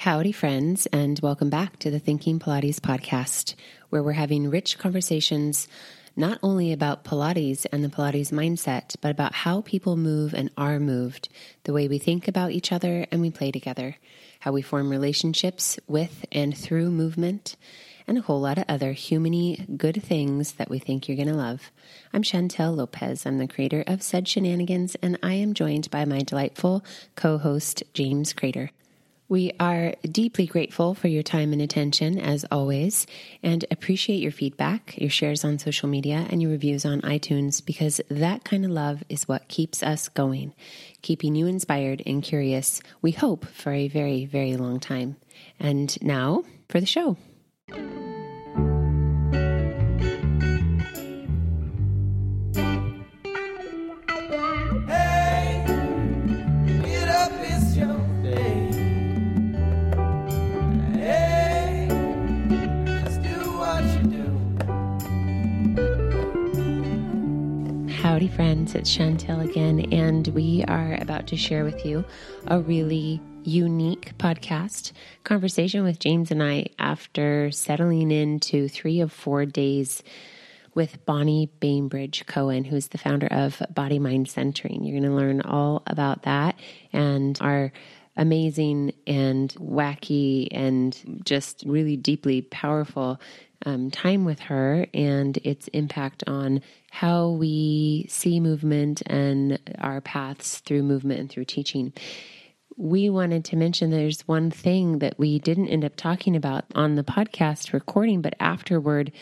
[0.00, 3.54] Howdy, friends, and welcome back to the Thinking Pilates podcast,
[3.90, 5.68] where we're having rich conversations
[6.16, 10.80] not only about Pilates and the Pilates mindset, but about how people move and are
[10.80, 11.28] moved,
[11.64, 13.98] the way we think about each other and we play together,
[14.38, 17.56] how we form relationships with and through movement,
[18.06, 21.34] and a whole lot of other humany good things that we think you're going to
[21.34, 21.70] love.
[22.14, 23.26] I'm Chantel Lopez.
[23.26, 26.82] I'm the creator of Said Shenanigans, and I am joined by my delightful
[27.16, 28.70] co host, James Crader.
[29.30, 33.06] We are deeply grateful for your time and attention, as always,
[33.44, 38.00] and appreciate your feedback, your shares on social media, and your reviews on iTunes because
[38.10, 40.52] that kind of love is what keeps us going,
[41.02, 45.14] keeping you inspired and curious, we hope, for a very, very long time.
[45.60, 47.16] And now for the show.
[68.20, 68.74] Howdy, friends.
[68.74, 72.04] It's Chantel again, and we are about to share with you
[72.48, 74.92] a really unique podcast
[75.24, 80.02] conversation with James and I after settling into three of four days
[80.74, 84.84] with Bonnie Bainbridge Cohen, who's the founder of Body Mind Centering.
[84.84, 86.56] You're going to learn all about that
[86.92, 87.72] and our
[88.18, 93.18] amazing and wacky and just really deeply powerful
[93.66, 100.58] um, time with her and its impact on how we see movement and our paths
[100.60, 101.92] through movement and through teaching.
[102.76, 106.94] We wanted to mention there's one thing that we didn't end up talking about on
[106.94, 109.12] the podcast recording, but afterward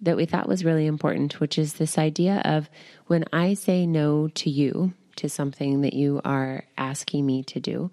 [0.00, 2.68] that we thought was really important, which is this idea of
[3.06, 7.90] when I say no to you, to something that you are asking me to do,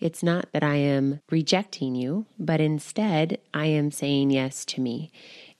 [0.00, 5.12] it's not that I am rejecting you, but instead I am saying yes to me.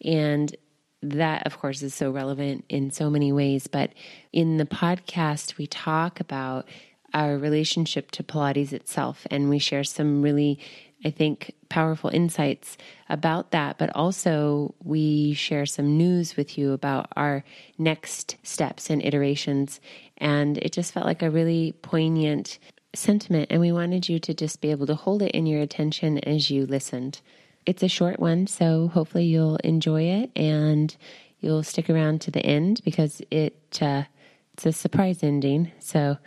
[0.04, 0.54] And
[1.02, 3.66] that, of course, is so relevant in so many ways.
[3.66, 3.92] But
[4.32, 6.68] in the podcast, we talk about
[7.12, 10.58] our relationship to Pilates itself, and we share some really,
[11.04, 12.78] I think, powerful insights
[13.08, 13.78] about that.
[13.78, 17.44] But also, we share some news with you about our
[17.78, 19.80] next steps and iterations.
[20.18, 22.58] And it just felt like a really poignant
[22.94, 26.18] sentiment, and we wanted you to just be able to hold it in your attention
[26.18, 27.20] as you listened.
[27.64, 30.94] It's a short one, so hopefully you'll enjoy it and
[31.40, 34.04] you'll stick around to the end because it uh,
[34.54, 35.72] it's a surprise ending.
[35.78, 36.18] So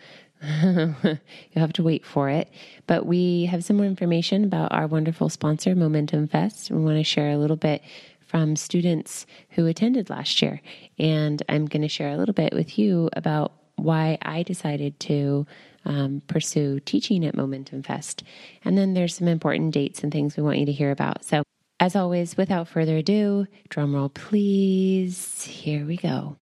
[0.63, 1.17] you'll
[1.55, 2.49] have to wait for it.
[2.87, 6.71] But we have some more information about our wonderful sponsor, Momentum Fest.
[6.71, 7.81] We want to share a little bit
[8.19, 10.61] from students who attended last year.
[10.99, 15.45] And I'm going to share a little bit with you about why I decided to
[15.85, 18.23] um, pursue teaching at Momentum Fest.
[18.63, 21.23] And then there's some important dates and things we want you to hear about.
[21.23, 21.43] So,
[21.79, 25.43] as always, without further ado, drumroll please.
[25.43, 26.37] Here we go.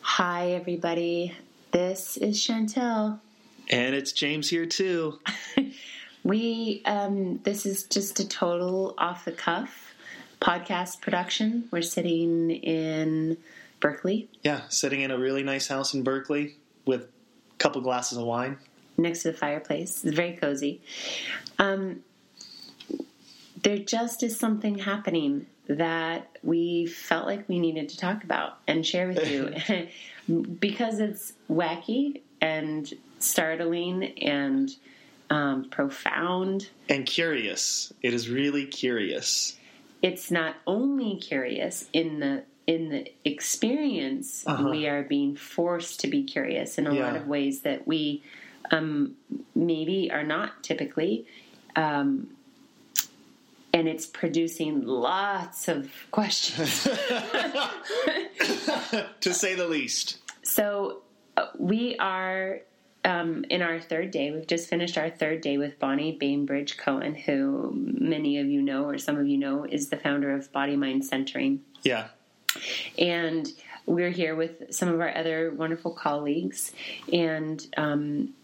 [0.00, 1.34] Hi, everybody.
[1.70, 3.20] This is Chantel.
[3.70, 5.18] And it's James here too.
[6.24, 9.94] We um, this is just a total off the cuff
[10.40, 11.68] podcast production.
[11.70, 13.36] We're sitting in
[13.78, 17.08] Berkeley Yeah, sitting in a really nice house in Berkeley with a
[17.58, 18.58] couple glasses of wine.
[18.96, 20.04] next to the fireplace.
[20.04, 20.80] It's very cozy.
[21.58, 22.04] Um,
[23.62, 28.86] there just is something happening that we felt like we needed to talk about and
[28.86, 29.88] share with you
[30.60, 34.70] because it's wacky and startling and
[35.30, 36.68] um, profound.
[36.88, 37.92] And curious.
[38.02, 39.56] It is really curious.
[40.02, 44.68] It's not only curious in the in the experience Uh-huh.
[44.70, 48.22] we are being forced to be curious in a lot of ways that we
[48.70, 49.14] um,
[49.54, 51.26] maybe are not typically
[51.76, 52.28] um,
[53.72, 56.84] and it's producing lots of questions
[59.20, 60.18] to say the least.
[60.42, 61.02] so
[61.36, 62.60] uh, we are
[63.04, 64.30] um, in our third day.
[64.30, 68.84] We've just finished our third day with Bonnie Bainbridge Cohen, who many of you know,
[68.88, 71.60] or some of you know, is the founder of Body Mind Centering.
[71.82, 72.06] Yeah.
[72.98, 73.48] And
[73.86, 76.72] we're here with some of our other wonderful colleagues,
[77.12, 78.34] and um,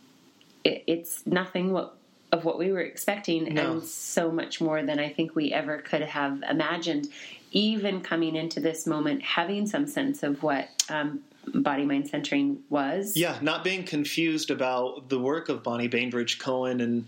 [0.64, 1.96] it, it's nothing what,
[2.32, 3.72] of what we were expecting, No.
[3.72, 7.08] and so much more than I think we ever could have imagined.
[7.52, 11.20] Even coming into this moment, having some sense of what um,
[11.54, 13.16] body mind centering was.
[13.16, 17.06] Yeah, not being confused about the work of Bonnie Bainbridge Cohen and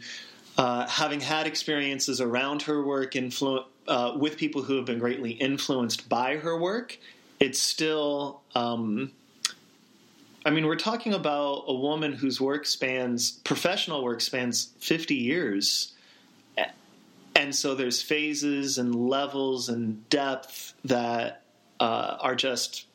[0.58, 5.32] uh, having had experiences around her work influ- uh, with people who have been greatly
[5.32, 6.99] influenced by her work,
[7.40, 8.43] it's still.
[8.55, 9.12] Um,
[10.44, 15.93] I mean, we're talking about a woman whose work spans, professional work spans 50 years.
[17.34, 21.43] And so there's phases and levels and depth that
[21.81, 22.87] uh, are just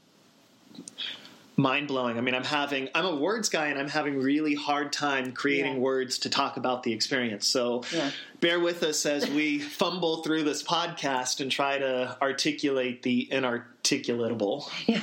[1.59, 2.17] mind blowing.
[2.17, 5.73] I mean, I'm having I'm a words guy, and I'm having really hard time creating
[5.73, 5.79] Yeah.
[5.79, 7.47] words to talk about the experience.
[7.47, 8.11] So Yeah.
[8.41, 14.67] bear with us as we fumble through this podcast and try to articulate the inarticulatable.
[14.87, 15.01] Is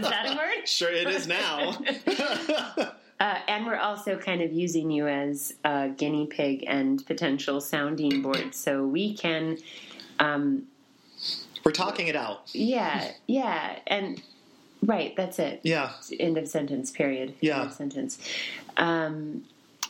[0.00, 0.48] that a word?
[0.66, 1.78] Sure, it is now.
[3.20, 8.20] Uh, and we're also kind of using you as a guinea pig and potential sounding
[8.20, 9.56] board, so we can,
[10.18, 10.64] um,
[11.64, 12.50] We're talking it out.
[12.52, 14.20] yeah, yeah, and
[14.82, 15.60] right, that's it.
[15.62, 15.92] Yeah.
[16.18, 16.90] End of sentence.
[16.90, 17.34] Period.
[17.40, 17.60] Yeah.
[17.60, 18.18] End of sentence.
[18.76, 19.44] Um,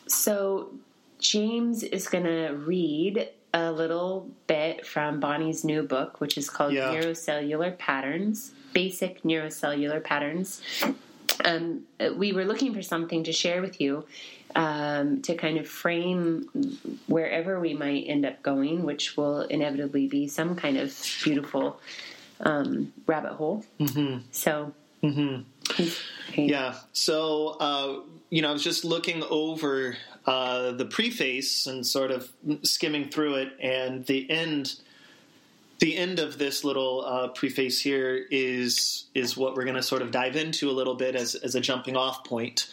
[0.06, 0.70] so
[1.18, 6.72] James is going to read a little bit from Bonnie's new book, which is called
[6.72, 6.92] Yeah.
[6.94, 10.62] Neurocellular Patterns, Basic Neurocellular Patterns.
[11.44, 11.82] Um,
[12.16, 14.04] we were looking for something to share with you
[14.54, 16.48] um, to kind of frame
[17.06, 21.80] wherever we might end up going, which will inevitably be some kind of beautiful
[22.40, 23.64] um, rabbit hole.
[23.80, 24.18] Mm-hmm.
[24.30, 24.72] So,
[26.34, 26.76] Yeah.
[26.92, 28.00] So, uh,
[28.30, 29.96] you know, I was just looking over
[30.26, 32.30] uh, the preface and sort of
[32.62, 34.76] skimming through it, and the end.
[35.78, 40.00] The end of this little uh, preface here is is what we're going to sort
[40.00, 42.68] of dive into a little bit as as a jumping off point.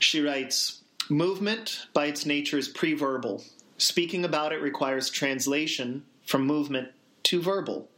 [0.00, 3.42] She writes, "Movement, by its nature, is pre-verbal.
[3.78, 6.88] Speaking about it requires translation from movement
[7.24, 7.88] to verbal.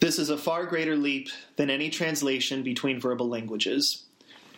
[0.00, 4.04] This is a far greater leap than any translation between verbal languages.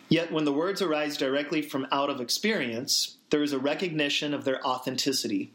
[0.09, 4.43] Yet, when the words arise directly from out of experience, there is a recognition of
[4.43, 5.51] their authenticity.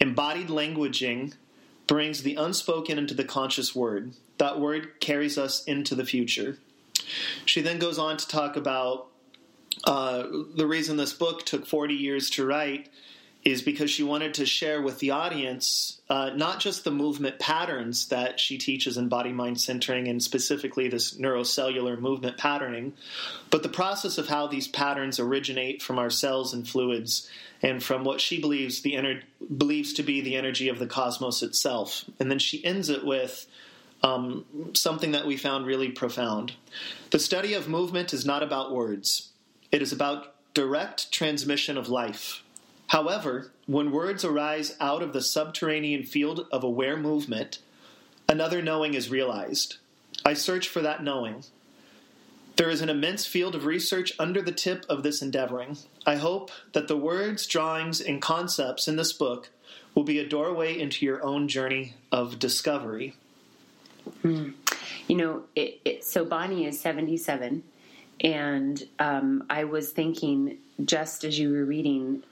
[0.00, 1.34] Embodied languaging
[1.86, 4.14] brings the unspoken into the conscious word.
[4.38, 6.58] That word carries us into the future.
[7.44, 9.08] She then goes on to talk about
[9.84, 12.88] uh, the reason this book took 40 years to write
[13.44, 18.08] is because she wanted to share with the audience uh, not just the movement patterns
[18.08, 22.94] that she teaches in body mind centering and specifically this neurocellular movement patterning,
[23.50, 27.28] but the process of how these patterns originate from our cells and fluids
[27.62, 29.22] and from what she believes the ener-
[29.56, 32.04] believes to be the energy of the cosmos itself.
[32.20, 33.46] And then she ends it with
[34.02, 34.44] um,
[34.74, 36.52] something that we found really profound.
[37.10, 39.30] The study of movement is not about words.
[39.72, 42.43] It is about direct transmission of life.
[42.88, 47.58] However, when words arise out of the subterranean field of aware movement,
[48.28, 49.76] another knowing is realized.
[50.24, 51.44] I search for that knowing.
[52.56, 55.76] There is an immense field of research under the tip of this endeavoring.
[56.06, 59.50] I hope that the words, drawings, and concepts in this book
[59.94, 63.16] will be a doorway into your own journey of discovery.
[64.22, 64.54] you
[65.08, 67.64] know, it, it, so Bonnie is 77,
[68.20, 72.22] and um, I was thinking just as you were reading,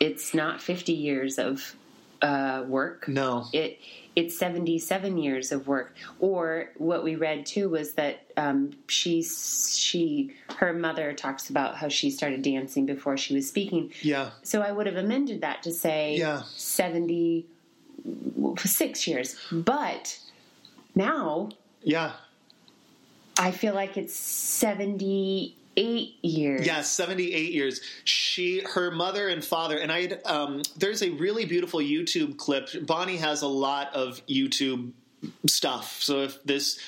[0.00, 1.76] it's not 50 years of
[2.20, 3.06] uh, work.
[3.08, 3.46] No.
[3.52, 3.78] It
[4.14, 5.96] it's 77 years of work.
[6.20, 11.88] Or what we read too was that um, she she her mother talks about how
[11.88, 13.90] she started dancing before she was speaking.
[14.02, 14.30] Yeah.
[14.42, 16.42] So I would have amended that to say Yeah.
[16.56, 19.36] 76 years.
[19.50, 20.18] But
[20.94, 21.48] now
[21.82, 22.12] Yeah.
[23.38, 24.14] I feel like it's
[25.76, 26.66] 78 years.
[26.66, 27.80] Yeah, 78 years.
[28.04, 32.68] She, her mother and father, and I, um, there's a really beautiful YouTube clip.
[32.86, 34.92] Bonnie has a lot of YouTube
[35.46, 36.02] stuff.
[36.02, 36.78] So if this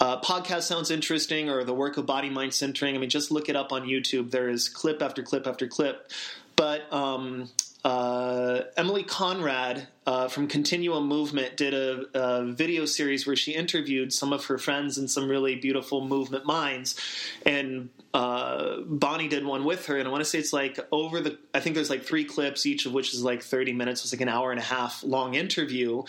[0.00, 3.48] uh, podcast sounds interesting or the work of body mind centering, I mean, just look
[3.48, 4.30] it up on YouTube.
[4.30, 6.10] There is clip after clip after clip.
[6.56, 7.50] But um,
[7.84, 14.12] uh, Emilie Conrad uh, from Continuum Movement did a, a video series where she interviewed
[14.12, 16.98] some of her friends and some really beautiful movement minds.
[17.44, 21.20] And uh, Bonnie did one with her, and I want to say it's like over
[21.20, 21.38] the.
[21.52, 24.02] I think there's like three clips, each of which is like 30 minutes.
[24.02, 26.04] It's like an hour and a half long interview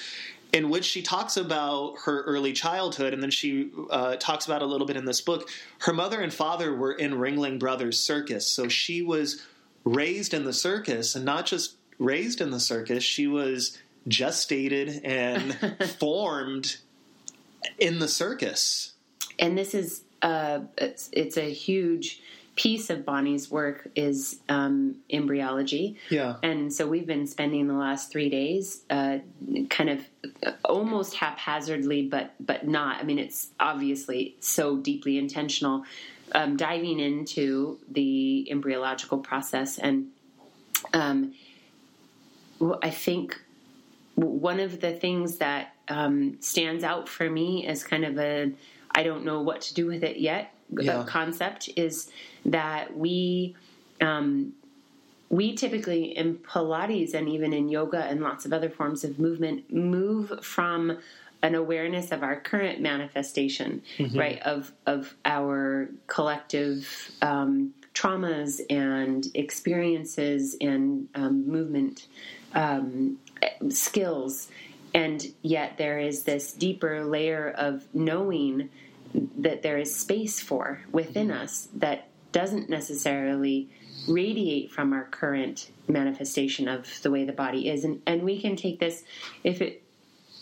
[0.53, 4.65] in which she talks about her early childhood, and then she uh, talks about a
[4.65, 5.49] little bit in this book.
[5.79, 9.41] Her mother and father were in Ringling Brothers Circus, so she was
[9.85, 13.77] raised in the circus, and not just raised in the circus, she was
[14.07, 16.77] gestated and formed
[17.79, 18.93] in the circus.
[19.39, 22.21] and this is uh, it's, it's a huge
[22.55, 25.97] piece of Bonnie's work is um, embryology.
[26.09, 26.37] Yeah.
[26.41, 29.19] And so we've been spending the last three days, uh,
[29.69, 30.01] kind of
[30.63, 32.97] almost haphazardly, but but not.
[32.99, 35.83] I mean, it's obviously so deeply intentional,
[36.31, 40.07] um, diving into the embryological process, and
[40.93, 41.33] um,
[42.81, 43.41] I think
[44.15, 48.51] one of the things that um, stands out for me as kind of a
[48.93, 51.03] I don't know what to do with it yet Yeah.
[51.05, 52.09] concept is
[52.45, 53.55] that we
[54.01, 54.53] um,
[55.29, 59.71] we typically in Pilates and even in yoga and lots of other forms of movement
[59.71, 60.97] move from
[61.45, 63.83] an awareness of our current manifestation,
[64.17, 64.39] right?
[64.41, 72.07] Of of our collective um, traumas and experiences and um, movement
[72.55, 73.19] um,
[73.69, 74.47] skills,
[74.95, 78.69] and yet there is this deeper layer of knowing
[79.37, 83.69] that there is space for within us that doesn't necessarily
[84.07, 87.83] radiate from our current manifestation of the way the body is.
[87.83, 89.03] And and we can take this
[89.43, 89.83] if it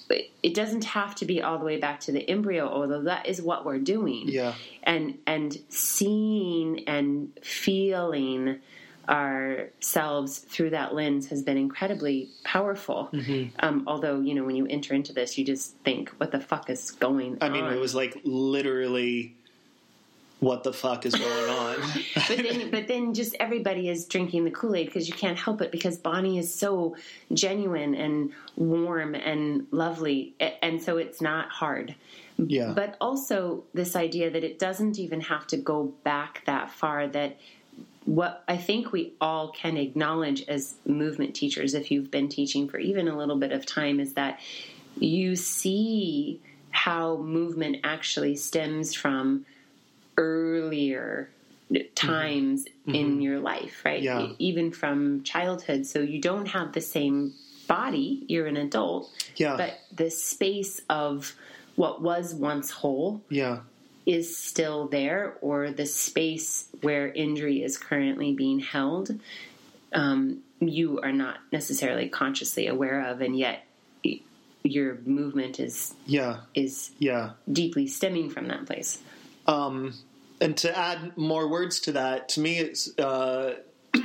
[0.09, 3.41] it doesn't have to be all the way back to the embryo although that is
[3.41, 4.53] what we're doing Yeah.
[4.83, 8.59] and and seeing and feeling
[9.09, 13.55] ourselves through that lens has been incredibly powerful Mm-hmm.
[13.59, 16.69] um, although you know when you enter into this you just think what the fuck
[16.69, 19.35] is going I mean, it was like literally,
[20.43, 21.75] what the fuck is going on?
[22.15, 25.71] but then but then just everybody is drinking the kool-aid because you can't help it
[25.71, 26.95] because bonnie is so
[27.33, 31.95] genuine and warm and lovely and so it's not hard
[32.37, 32.73] yeah.
[32.75, 37.37] but also this idea that it doesn't even have to go back that far that
[38.05, 42.77] what I think we all can acknowledge as movement teachers, if you've been teaching for
[42.77, 44.39] even a little bit of time, is that
[44.99, 49.45] you see how movement actually stems from
[50.17, 51.29] earlier
[51.95, 54.01] times in your life, right?
[54.01, 54.27] Yeah.
[54.37, 55.85] Even from childhood.
[55.85, 57.33] So you don't have the same
[57.67, 59.55] body, you're an adult, yeah.
[59.57, 61.33] but the space of
[61.75, 63.59] what was once whole yeah.
[64.05, 69.17] is still there, or the space where injury is currently being held,
[69.93, 73.65] um, you are not necessarily consciously aware of, and yet
[74.63, 76.41] your movement is Yeah.
[76.53, 77.31] is Yeah.
[77.51, 78.99] deeply stemming from that place.
[79.47, 79.93] Um,
[80.41, 83.55] and to add more words to that, to me, it's uh,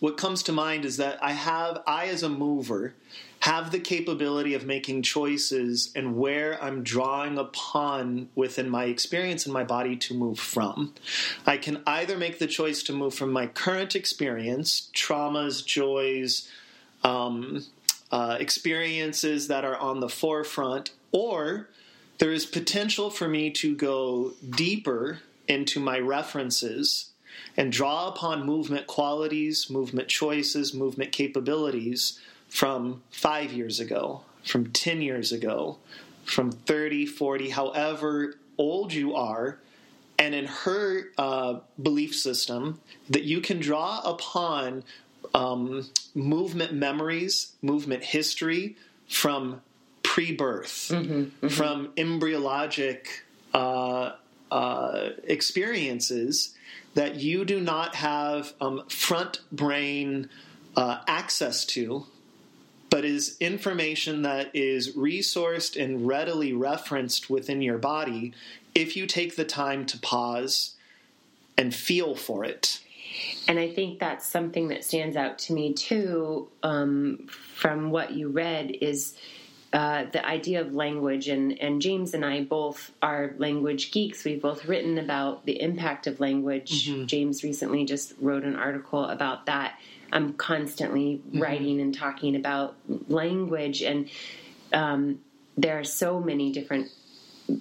[0.00, 2.94] what comes to mind is that I have, I as a mover,
[3.40, 9.52] have the capability of making choices and where I'm drawing upon within my experience in
[9.52, 10.94] my body to move from.
[11.44, 16.48] I can either make the choice to move from my current experience, traumas, joys,
[17.02, 17.64] um,
[18.12, 21.68] uh, experiences that are on the forefront, or
[22.22, 27.10] there is potential for me to go deeper into my references
[27.56, 35.02] and draw upon movement qualities, movement choices, movement capabilities from five years ago, from 10
[35.02, 35.78] years ago,
[36.22, 39.58] from 30, 40, however old you are.
[40.16, 44.84] And in her uh, belief system, that you can draw upon
[45.34, 48.76] um, movement memories, movement history
[49.08, 49.60] from
[50.12, 50.92] pre birth,
[51.48, 53.06] from embryologic
[53.54, 54.12] uh,
[54.50, 56.54] uh, experiences
[56.92, 60.28] that you do not have um, front brain
[60.76, 62.04] uh, access to,
[62.90, 68.34] but is information that is resourced and readily referenced within your body
[68.74, 70.74] if you take the time to pause
[71.56, 72.80] and feel for it.
[73.48, 78.28] And I think that's something that stands out to me too um, from what you
[78.28, 79.14] read is
[79.72, 81.28] uh, the idea of language.
[81.28, 84.24] And, and James and I both are language geeks.
[84.24, 86.90] We've both written about the impact of language.
[87.06, 89.78] James recently just wrote an article about that.
[90.12, 92.74] I'm constantly writing and talking about
[93.08, 94.10] language, and
[94.74, 95.20] um,
[95.56, 96.90] there are so many different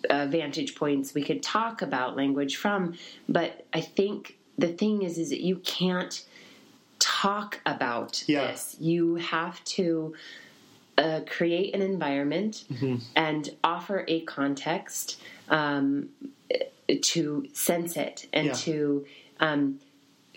[0.09, 2.95] uh, vantage points we could talk about language from.
[3.29, 6.25] But I think the thing is, is that you can't
[6.99, 8.47] talk about Yeah.
[8.51, 8.75] this.
[8.79, 10.13] You have to
[11.01, 12.63] uh, create an environment
[13.15, 16.09] and offer a context um,
[17.01, 18.53] to sense it and Yeah.
[18.53, 19.05] to
[19.39, 19.79] um,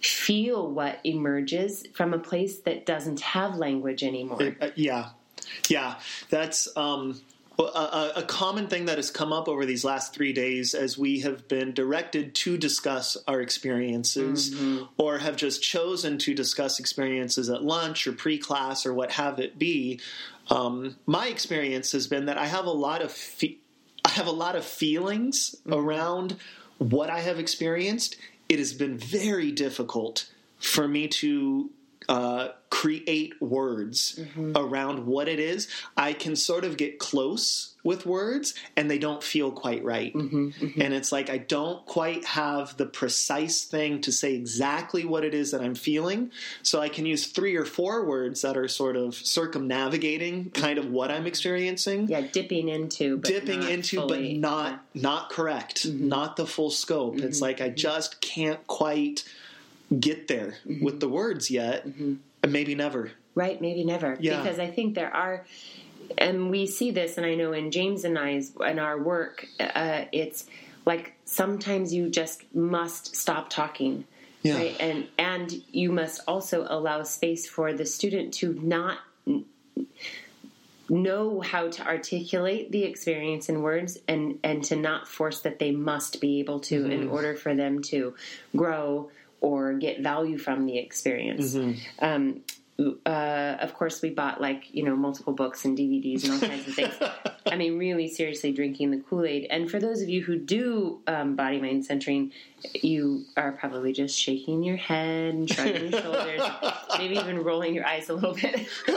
[0.02, 4.56] feel what emerges from a place that doesn't have language anymore.
[4.60, 5.10] Uh, yeah,
[5.68, 5.90] yeah.
[6.30, 7.20] That's um,
[7.56, 7.78] well, a,
[8.16, 11.20] a- a common thing that has come up over these last three days as we
[11.20, 14.54] have been directed to discuss our experiences,
[14.96, 19.58] or have just chosen to discuss experiences at lunch or pre-class or what have it
[19.58, 20.00] be.
[20.50, 23.58] Um, my experience has been that I have a lot of fe-
[24.04, 26.36] I have a lot of feelings around
[26.78, 28.16] what I have experienced.
[28.48, 31.70] It has been very difficult for me to
[32.08, 34.52] uh, create words mm-hmm.
[34.56, 35.68] around what it is.
[35.96, 40.12] I can sort of get close with words and they don't feel quite right.
[40.12, 40.80] Mm-hmm, mm-hmm.
[40.80, 45.34] And it's like I don't quite have the precise thing to say exactly what it
[45.34, 46.32] is that I'm feeling.
[46.64, 50.90] So I can use three or four words that are sort of circumnavigating kind of
[50.90, 54.34] what I'm experiencing yeah, dipping into, but dipping not into fully.
[54.34, 59.24] but not not correct not the full scope it's like i just can't quite
[60.00, 60.84] get there Mm-hmm.
[60.84, 61.86] with the words yet,
[62.44, 63.10] and maybe never.
[63.34, 64.16] Right, maybe never.
[64.20, 64.42] Yeah.
[64.42, 65.44] Because I think there are,
[66.18, 70.04] and we see this, and I know in James and I's and our work, uh,
[70.12, 70.44] it's
[70.84, 74.04] like sometimes you just must stop talking.
[74.42, 74.56] Yeah.
[74.56, 74.76] Right?
[74.78, 78.98] And and you must also allow space for the student to not
[80.90, 85.70] know how to articulate the experience in words and and to not force that they
[85.70, 88.14] must be able to in order for them to
[88.54, 89.10] grow
[89.44, 91.54] or get value from the experience
[91.98, 92.40] um,
[92.78, 96.66] uh, of course, we bought like you know multiple books and DVDs and all kinds
[96.66, 96.94] of things.
[97.46, 99.46] I mean, really seriously drinking the Kool Aid.
[99.48, 102.32] And for those of you who do um, body mind centering,
[102.72, 106.42] you are probably just shaking your head and shrugging your shoulders,
[106.98, 108.66] maybe even rolling your eyes a little bit.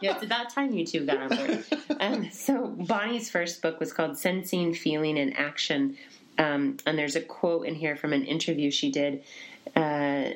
[0.00, 1.64] yeah, it's about time you two got on board.
[1.98, 5.96] Um, so Bonnie's first book was called Sensing, Feeling, and Action.
[6.38, 9.24] Um, and there's a quote in here from an interview she did.
[9.76, 9.80] Uh,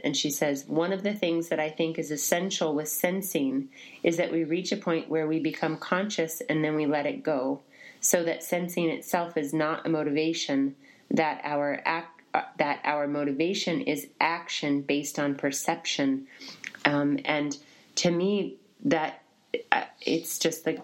[0.05, 3.69] and she says, One of the things that I think is essential with sensing
[4.03, 7.23] is that we reach a point where we become conscious and then we let it
[7.23, 7.61] go.
[8.01, 10.77] So that sensing itself is not a motivation,
[11.11, 12.03] that our uh,
[12.59, 16.27] that our motivation is action based on perception.
[16.85, 17.57] Um, and
[17.97, 19.23] to me, that
[19.73, 20.81] uh, it's just like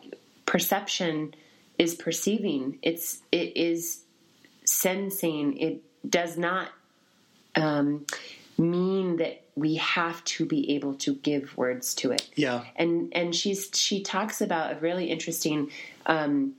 [0.46, 1.34] perception
[1.78, 2.78] is perceiving.
[2.82, 4.02] It's it is
[4.64, 5.56] sensing.
[5.58, 6.68] It does not
[7.56, 8.06] um,
[8.58, 12.28] mean that we have to be able to give words to it.
[12.34, 12.64] Yeah.
[12.76, 15.70] And and she's she talks about a really interesting
[16.06, 16.54] um,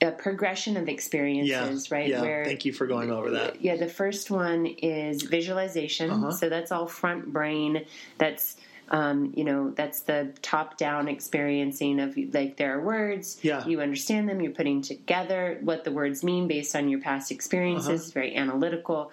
[0.00, 1.96] a progression of experiences, Yeah.
[1.96, 2.08] right?
[2.08, 2.44] Yeah.
[2.44, 3.62] Thank you for going over that.
[3.62, 6.10] Yeah, the first one is visualization.
[6.10, 6.30] Uh-huh.
[6.32, 7.84] So that's all front brain.
[8.18, 8.56] That's
[8.90, 13.38] um, you know that's the top down experiencing of like there are words.
[13.42, 13.66] Yeah.
[13.66, 14.40] You understand them.
[14.40, 18.02] You're putting together what the words mean based on your past experiences.
[18.02, 18.10] Uh-huh.
[18.14, 19.10] Very analytical.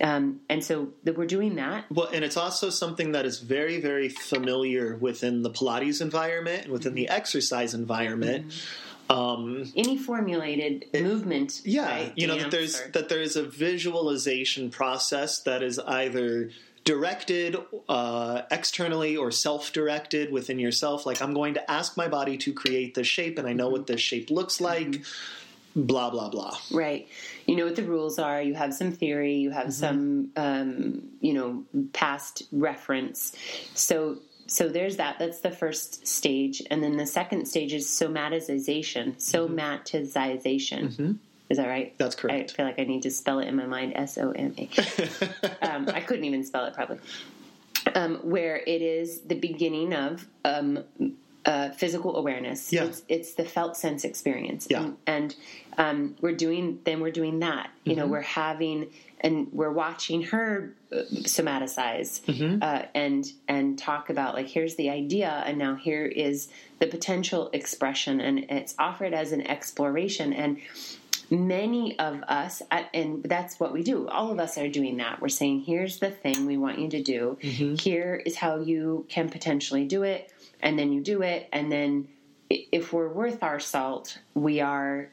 [0.00, 1.86] Um, and so that we're doing that.
[1.90, 6.72] Well, and it's also something that is very, very familiar within the Pilates environment and
[6.72, 8.52] within the exercise environment.
[9.10, 12.12] Um, Any formulated movement, yeah, right?
[12.14, 16.50] you know that there's or- that there is a visualization process that is either
[16.84, 17.56] directed
[17.88, 21.06] uh, externally or self-directed within yourself.
[21.06, 23.86] Like I'm going to ask my body to create this shape, and I know what
[23.86, 25.02] this shape looks like.
[25.76, 26.56] Blah blah blah.
[26.72, 27.08] Right.
[27.46, 28.42] You know what the rules are.
[28.42, 29.34] You have some theory.
[29.36, 33.32] You have some, um, you know, past reference.
[33.74, 35.18] So, so there's that.
[35.18, 39.16] That's the first stage, and then the second stage is somatization.
[39.16, 41.18] Somatization.
[41.48, 41.96] Is that right?
[41.98, 42.52] That's correct.
[42.52, 43.94] I feel like I need to spell it in my mind.
[43.96, 44.68] S O M A.
[45.62, 46.98] Um, I couldn't even spell it probably.
[47.94, 50.84] Um, where it is the beginning of um,
[51.44, 52.72] uh, physical awareness.
[52.72, 52.84] Yeah.
[52.84, 54.66] It's, it's the felt sense experience.
[54.70, 54.82] Yeah.
[54.82, 55.36] And, and
[55.78, 57.70] um, we're doing, then we're doing that.
[57.84, 58.00] You Mm-hmm.
[58.00, 58.88] know, we're having,
[59.20, 62.62] and we're watching her uh, somaticize Mm-hmm.
[62.62, 66.48] uh, and and talk about like here's the idea, and now here is
[66.80, 70.58] the potential expression, and it's offered as an exploration and
[71.30, 72.62] many of us
[72.94, 76.10] and that's what we do all of us are doing that we're saying here's the
[76.10, 80.78] thing we want you to do Here is how you can potentially do it and
[80.78, 82.08] then you do it and then
[82.50, 85.10] if we're worth our salt we are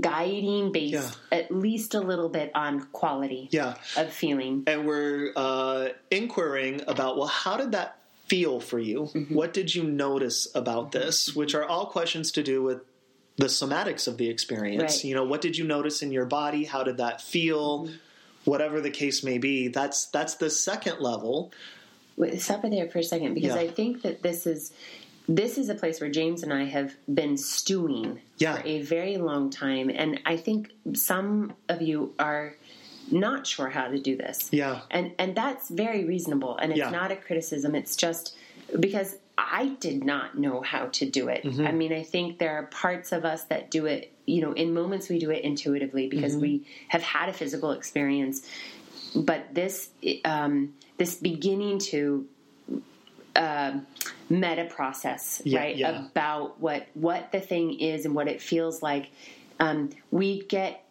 [0.00, 3.74] guiding based at least a little bit on quality Yeah.
[3.96, 9.34] of feeling and we're uh, inquiring about well how did that feel for you Mm-hmm.
[9.34, 12.78] what did you notice about this which are all questions to do with
[13.36, 15.04] the somatics of the experience Right.
[15.04, 17.94] you know what did you notice in your body how did that feel Mm-hmm.
[18.44, 21.52] whatever the case may be that's that's the second level
[22.38, 23.62] stop it there for a second because Yeah.
[23.62, 24.72] I think that this is
[25.28, 28.56] this is a place where James and I have been stewing Yeah.
[28.56, 32.56] for a very long time, and I think some of you are
[33.10, 34.48] not sure how to do this.
[34.52, 34.80] Yeah.
[34.90, 36.90] and and that's very reasonable, and it's Yeah.
[36.90, 37.74] not a criticism.
[37.74, 38.36] It's just
[38.80, 41.42] because I did not know how to do it.
[41.44, 41.66] Mm-hmm.
[41.66, 44.12] I mean, I think there are parts of us that do it.
[44.26, 46.42] You know, in moments we do it intuitively because Mm-hmm.
[46.42, 48.46] we have had a physical experience
[49.14, 49.90] but this
[50.24, 52.26] um, this beginning to
[53.36, 53.78] uh,
[54.28, 56.06] meta process Yeah, right yeah.
[56.06, 59.10] about what what the thing is and what it feels like
[59.60, 60.81] um, we get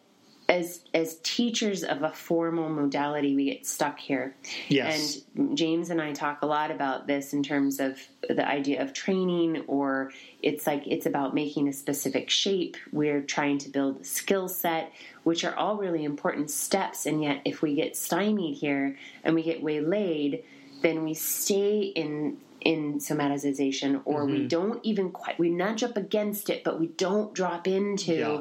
[0.52, 4.34] as as teachers of a formal modality we get stuck here
[4.68, 5.22] Yes.
[5.36, 8.92] and James and I talk a lot about this in terms of the idea of
[8.92, 10.12] training, or
[10.42, 12.76] it's like it's about making a specific shape.
[12.92, 14.92] We're trying to build a skill set,
[15.24, 17.06] which are all really important steps.
[17.06, 20.44] And yet, if we get stymied here and we get waylaid,
[20.82, 24.32] then we stay in in somatization, or Mm-hmm.
[24.32, 28.14] we don't even quite we nudge up against it, but we don't drop into.
[28.14, 28.38] Yeah.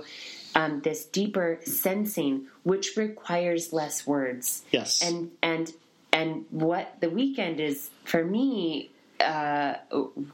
[0.53, 5.71] Um, this deeper sensing, which requires less words, yes and and
[6.11, 9.75] and what the weekend is for me uh,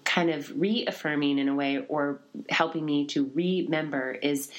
[0.06, 4.50] kind of reaffirming in a way or helping me to remember is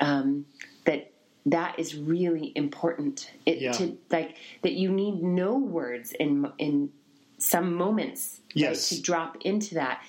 [0.00, 0.44] um,
[0.84, 1.12] that
[1.46, 3.72] that is really important it Yeah.
[3.72, 6.90] to like that you need no words in in
[7.38, 8.90] some moments right, Yes.
[8.90, 10.02] to drop into that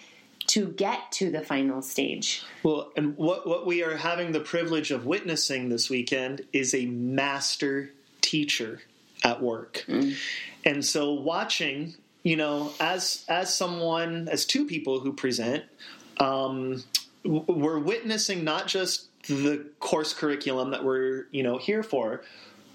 [0.52, 4.92] to get to the final stage Well, and what what we are having the privilege
[4.92, 8.82] of witnessing this weekend is a master teacher
[9.24, 9.86] at work,
[10.66, 15.64] and so watching, you know, as as someone, as two people who present,
[16.18, 16.84] um,
[17.24, 22.24] we're witnessing not just the course curriculum that we're you know here for.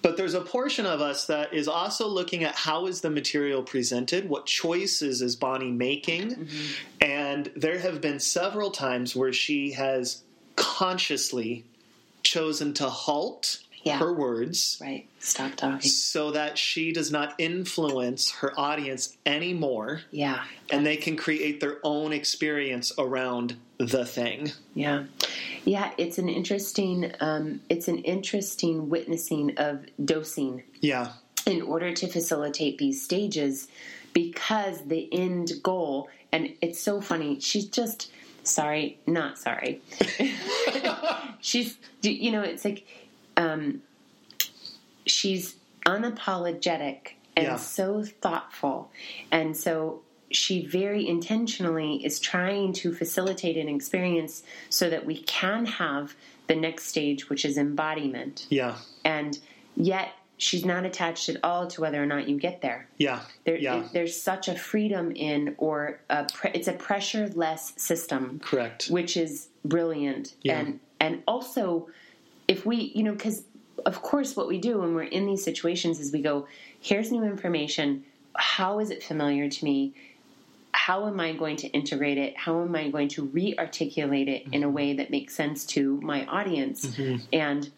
[0.06, 3.60] But there's a portion of us that is also looking at how is the material
[3.64, 6.72] presented, what choices is Bonnie making, mm-hmm.
[7.00, 10.22] and there have been several times where she has
[10.54, 11.64] consciously
[12.22, 13.98] chosen to halt Yeah.
[13.98, 20.44] her words right stop talking so that she does not influence her audience anymore yeah
[20.70, 24.52] and they can create their own experience around the thing.
[24.74, 25.04] Yeah,
[25.66, 25.90] yeah.
[25.98, 27.12] It's an interesting.
[27.20, 31.12] Um, it's an interesting witnessing of dosing Yeah.
[31.44, 33.68] in order to facilitate these stages,
[34.14, 36.08] because the end goal.
[36.32, 37.38] And it's so funny.
[37.40, 38.10] She's just
[38.44, 39.82] sorry, not sorry.
[41.40, 42.86] she's, you know, it's like
[43.36, 43.82] um,
[45.06, 47.56] she's unapologetic and Yeah.
[47.56, 48.90] so thoughtful,
[49.30, 55.66] and so she very intentionally is trying to facilitate an experience so that we can
[55.66, 56.16] have
[56.48, 58.76] the next stage, which is embodiment, Yeah.
[59.04, 59.38] and
[59.76, 62.88] yet she's not attached at all to whether or not you get there.
[62.98, 63.20] Yeah.
[63.44, 63.84] There, yeah.
[63.84, 68.88] it- there's such a freedom in, or a pre- it's a pressure-less system, Correct.
[68.88, 70.34] which is brilliant.
[70.42, 70.58] Yeah.
[70.58, 71.88] And and also,
[72.48, 73.44] if we, you know, because
[73.84, 76.46] of course, what we do when we're in these situations is we go,
[76.80, 78.04] "Here's new information.
[78.34, 79.94] How is it familiar to me?
[80.72, 82.36] How am I going to integrate it?
[82.36, 84.74] How am I going to re-articulate it in a mm-hmm.
[84.74, 87.24] way that makes sense to my audience?" Mm-hmm.
[87.32, 87.70] And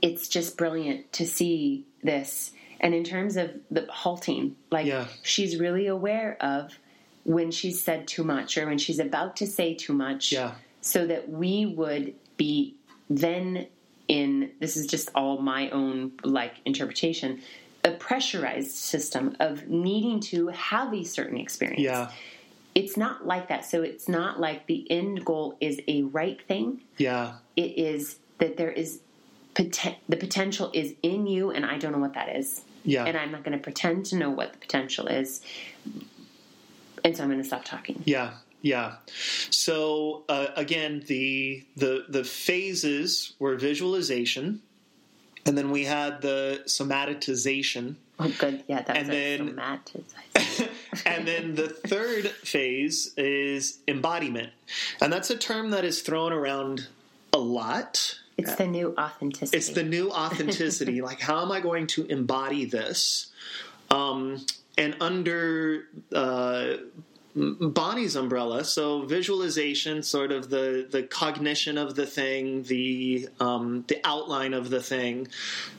[0.00, 2.52] it's just brilliant to see this.
[2.80, 5.06] And in terms of the halting, like Yeah.
[5.22, 6.78] she's really aware of
[7.24, 10.54] when she's said too much or when she's about to say too much, Yeah.
[10.80, 12.76] so that we would be
[13.08, 13.66] then
[14.08, 17.40] in this is just all my own like interpretation
[17.84, 21.80] a pressurized system of needing to have a certain experience.
[21.82, 22.10] Yeah.
[22.74, 23.64] it's not like that.
[23.64, 26.80] So it's not like the end goal is a right thing.
[26.98, 27.34] Yeah.
[27.54, 29.00] it is that there is
[29.54, 32.62] poten- the potential is in you and i don't know what that is.
[32.84, 33.04] Yeah.
[33.04, 35.40] and i'm not going to pretend to know what the potential is.
[37.04, 38.02] And so i'm going to stop talking.
[38.04, 38.32] Yeah,
[38.66, 38.96] yeah.
[39.50, 44.60] So uh, again, the the the phases were visualization,
[45.44, 50.68] and then we had the somatization, oh good yeah that's And then- somatization.
[51.06, 54.50] and then the third phase is embodiment,
[55.00, 56.88] and that's a term that is thrown around
[57.32, 58.18] a lot.
[58.36, 59.56] It's the new authenticity.
[59.56, 61.00] It's the new authenticity.
[61.10, 63.28] like, how am I going to embody this?
[63.90, 64.44] Um,
[64.76, 66.74] and under uh,
[67.36, 74.00] Bonnie's umbrella, so visualization, sort of the the cognition of the thing, the um, the
[74.04, 75.28] outline of the thing,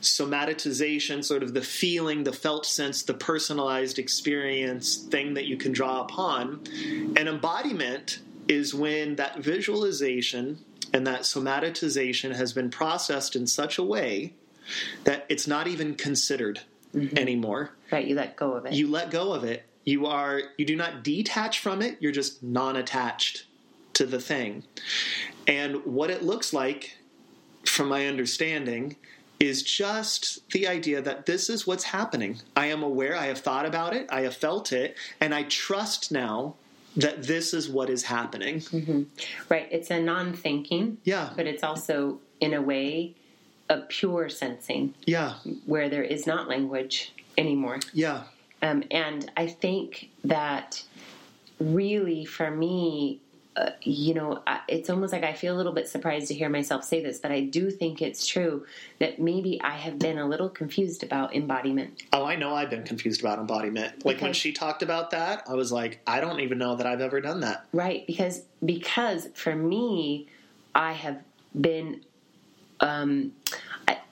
[0.00, 5.72] somatization, sort of the feeling, the felt sense, the personalized experience thing that you can
[5.72, 6.60] draw upon,
[7.16, 10.58] and embodiment is when that visualization
[10.92, 14.32] and that somatization has been processed in such a way
[15.04, 16.60] that it's not even considered
[17.16, 18.06] anymore right.
[18.06, 18.72] You let go of it.
[18.72, 22.42] you let go of it you are you do not detach from it you're just
[22.42, 23.46] non-attached
[23.94, 24.62] to the thing
[25.46, 26.98] and what it looks like
[27.64, 28.94] from my understanding
[29.40, 33.64] is just the idea that this is what's happening i am aware i have thought
[33.64, 36.54] about it i have felt it and i trust now
[36.96, 39.02] that this is what is happening mm-hmm.
[39.48, 39.68] right.
[39.70, 40.98] It's a non-thinking.
[41.04, 41.30] Yeah.
[41.36, 43.14] But it's also, in a way,
[43.68, 45.34] a pure sensing yeah
[45.66, 47.78] where there is not language anymore.
[47.92, 48.22] yeah
[48.62, 50.82] Um, and I think that
[51.60, 53.20] really, for me,
[53.56, 56.84] uh, you know, it's almost like I feel a little bit surprised to hear myself
[56.84, 58.64] say this, but I do think it's true
[59.00, 62.02] that maybe I have been a little confused about embodiment.
[62.12, 65.54] oh i know i've been confused about embodiment like when she talked about that i
[65.54, 69.54] was like i don't even know that i've ever done that Right, because because for
[69.56, 70.28] me,
[70.74, 71.18] I have
[71.60, 72.02] been,
[72.80, 73.32] um,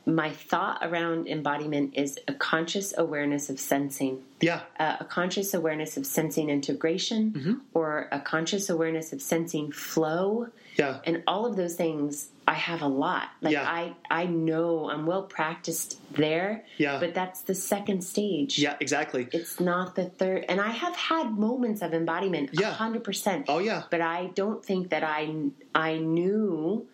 [0.07, 4.61] my thought around embodiment is a conscious awareness of sensing, Yeah.
[4.79, 7.55] uh, a conscious awareness of sensing integration, Mm-hmm.
[7.75, 11.01] or a conscious awareness of sensing flow, Yeah.
[11.05, 12.29] and all of those things.
[12.49, 13.31] I have a lot.
[13.41, 13.65] Like Yeah.
[13.69, 16.65] I, I know I'm well practiced there.
[16.79, 17.01] Yeah.
[17.01, 18.57] But that's the second stage.
[18.61, 19.27] Yeah, exactly.
[19.33, 20.45] It's not the third.
[20.49, 22.71] And I have had moments of embodiment, Yeah.
[22.71, 23.47] hundred percent.
[23.49, 23.83] Oh, yeah.
[23.91, 25.35] But I don't think that I
[25.75, 26.87] I knew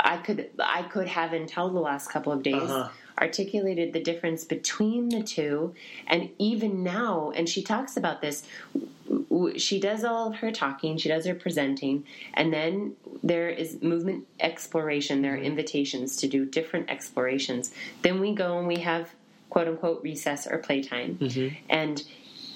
[0.00, 2.88] I could I could have until the last couple of days Uh-huh.
[3.20, 5.74] articulated the difference between the two.
[6.06, 8.44] And even now, and she talks about this.
[9.56, 12.04] She does all of her talking, she does her presenting,
[12.34, 15.22] and then there is movement exploration.
[15.22, 15.46] There are Mm-hmm.
[15.46, 17.72] invitations to do different explorations.
[18.02, 19.10] Then we go and we have
[19.50, 21.18] quote unquote recess or playtime.
[21.20, 21.54] Mm-hmm.
[21.68, 22.02] And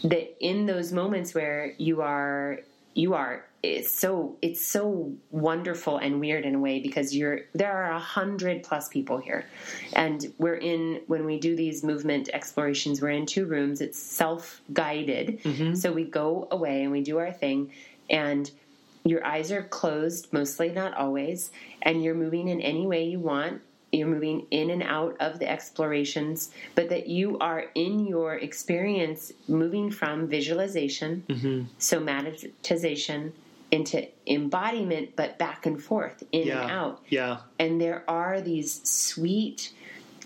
[0.05, 2.61] that in those moments where you are
[2.98, 7.72] you are it's so it's so wonderful and weird in a way because you're there
[7.72, 9.46] are a hundred plus people here.
[9.94, 13.80] And we're in when we do these movement explorations we're in two rooms.
[13.80, 15.74] It's self guided mm-hmm.
[15.74, 17.72] so we go away and we do our thing.
[18.08, 18.48] And
[19.04, 21.50] your eyes are closed mostly not always.
[21.82, 25.48] And you're moving in any way you want you're moving in and out of the
[25.51, 31.22] explorations but that you are in your experience moving from visualization
[31.79, 33.33] somatization
[33.70, 36.62] into embodiment but back and forth in Yeah.
[36.62, 37.38] and out Yeah.
[37.59, 39.72] and there are these sweet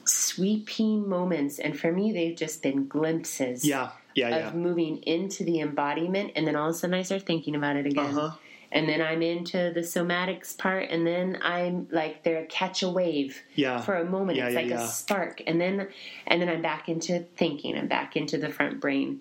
[0.04, 3.90] sweeping moments and for me they've just been glimpses Yeah.
[4.14, 4.28] Yeah.
[4.48, 4.60] of Yeah.
[4.60, 7.86] moving into the embodiment and then all of a sudden I start thinking about it
[7.86, 8.16] again.
[8.16, 8.30] Uh-huh.
[8.74, 13.42] And then I'm into the somatics part and then I'm like there catch a wave
[13.54, 13.80] Yeah.
[13.82, 14.38] for a moment.
[14.38, 14.84] Yeah, it's yeah, like yeah.
[14.84, 15.42] a spark.
[15.46, 15.88] And then
[16.26, 17.76] and then I'm back into thinking.
[17.76, 19.20] I'm back into the front brain.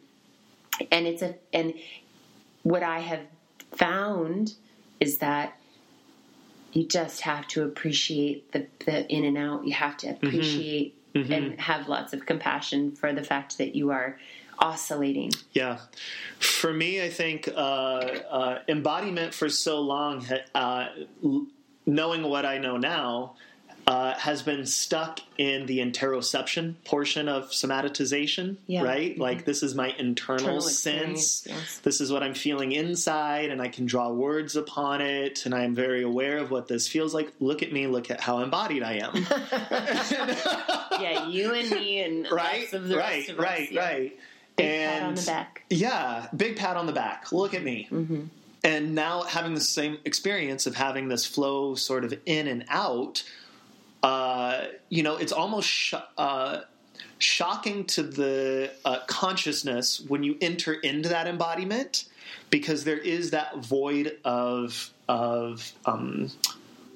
[0.91, 1.73] And it's a and
[2.63, 3.21] what I have
[3.73, 4.53] found
[4.99, 5.57] is that
[6.71, 9.65] you just have to appreciate the, the in and out.
[9.67, 10.25] You have to Mm-hmm.
[10.27, 14.17] appreciate and have lots of compassion for the fact that you are
[14.61, 15.31] oscillating.
[15.53, 15.79] Yeah.
[16.39, 20.87] For me, I think uh, uh, embodiment for so long, uh,
[21.85, 23.35] knowing what I know now,
[23.87, 28.83] uh, has been stuck in the interoception portion of somatization, Yeah.
[28.83, 29.17] right?
[29.17, 31.43] Like, this is my internal, Internal sense.
[31.47, 31.79] yes.
[31.79, 35.63] This is what I'm feeling inside, and I can draw words upon it, and I
[35.63, 37.33] am very aware of what this feels like.
[37.39, 39.15] Look at me, look at how embodied I am.
[41.01, 42.61] yeah, you and me and right?
[42.61, 43.81] lots of the right, us, right, yeah.
[43.81, 44.19] right.
[44.55, 45.63] Big and pat on the back.
[45.69, 47.31] Yeah, big pat on the back.
[47.31, 47.87] Look at me.
[47.91, 48.23] Mm-hmm.
[48.63, 53.23] And now having the same experience of having this flow sort of in and out,
[54.03, 56.61] uh, you know, it's almost sh- uh,
[57.17, 62.05] shocking to the uh, consciousness when you enter into that embodiment
[62.49, 66.29] because there is that void of of um,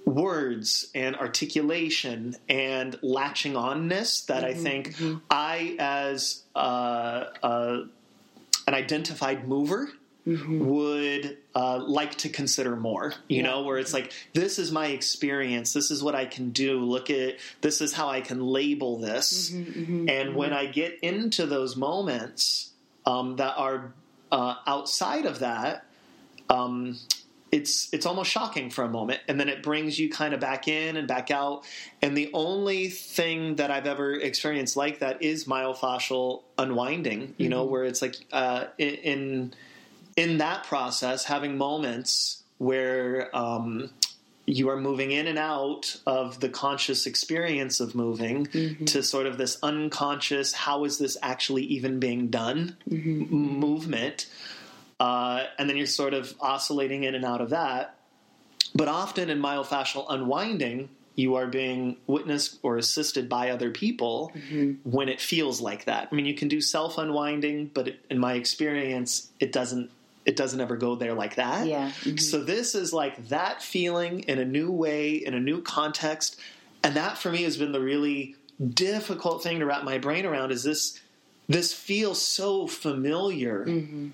[0.06, 4.96] words and articulation and latching onness that I think
[5.30, 7.84] I, as uh, uh,
[8.68, 9.90] an identified mover,
[10.26, 13.14] would uh, like to consider more.
[13.28, 15.74] You know, where it's like, this is my experience.
[15.74, 16.80] This is what I can do.
[16.80, 19.52] Look at this is how I can label this.
[20.10, 22.72] and when I get into those moments
[23.06, 23.94] um, that are
[24.32, 25.86] uh, outside of that,
[26.50, 26.98] um,
[27.56, 30.68] it's it's almost shocking for a moment, and then it brings you kind of back
[30.68, 31.64] in and back out.
[32.02, 37.34] And the only thing that I've ever experienced like that is myofascial unwinding.
[37.38, 39.54] You know, where it's like uh, in
[40.18, 43.90] in that process, having moments where um,
[44.46, 48.48] you are moving in and out of the conscious experience of moving
[48.86, 54.28] to sort of this unconscious, how is this actually even being done m- movement.
[55.00, 57.96] Uh, and then you're sort of oscillating in and out of that.
[58.74, 64.34] But often in myofascial unwinding, you are being witnessed or assisted by other people
[64.84, 66.10] when it feels like that.
[66.12, 69.92] I mean, you can do self unwinding, but it, in my experience, it doesn't.
[70.26, 71.68] It doesn't ever go there like that.
[71.68, 71.92] Yeah.
[72.02, 72.20] Mhm.
[72.20, 76.38] So this is like that feeling in a new way, in a new context,
[76.84, 78.36] and that for me has been the really
[78.74, 80.52] difficult thing to wrap my brain around.
[80.52, 81.00] Is this?
[81.48, 84.10] This feels so familiar, uh,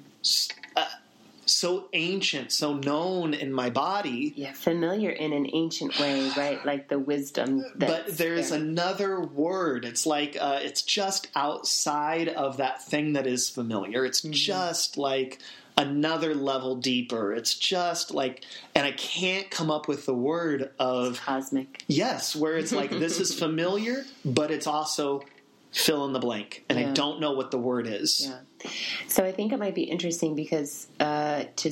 [1.51, 4.33] so ancient, so known in my body.
[4.35, 6.65] Yeah, familiar in an ancient way, right?
[6.71, 7.63] Like the wisdom.
[7.75, 8.59] But there's there.
[8.59, 9.85] another word.
[9.85, 14.05] It's like uh, it's just outside of that thing that is familiar.
[14.05, 14.31] It's Mm-hmm.
[14.33, 15.39] just like
[15.77, 17.33] another level deeper.
[17.33, 18.43] It's just like,
[18.75, 21.83] and I can't come up with the word of cosmic.
[21.87, 25.23] yes, where it's like this is familiar, but it's also
[25.71, 28.27] fill in the blank, and I don't know what the word is.
[28.29, 28.69] Yeah.
[29.07, 31.71] So I think it might be interesting because uh, to